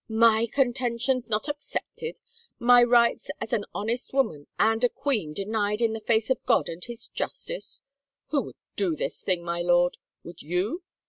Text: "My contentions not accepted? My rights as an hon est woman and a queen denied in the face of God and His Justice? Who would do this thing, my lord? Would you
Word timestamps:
"My 0.27 0.47
contentions 0.51 1.29
not 1.29 1.47
accepted? 1.47 2.17
My 2.57 2.81
rights 2.81 3.29
as 3.39 3.53
an 3.53 3.65
hon 3.75 3.91
est 3.91 4.11
woman 4.11 4.47
and 4.57 4.83
a 4.83 4.89
queen 4.89 5.31
denied 5.31 5.79
in 5.79 5.93
the 5.93 5.99
face 5.99 6.31
of 6.31 6.43
God 6.47 6.69
and 6.69 6.83
His 6.83 7.05
Justice? 7.07 7.83
Who 8.29 8.41
would 8.45 8.55
do 8.75 8.95
this 8.95 9.21
thing, 9.21 9.43
my 9.43 9.61
lord? 9.61 9.99
Would 10.23 10.41
you 10.41 10.81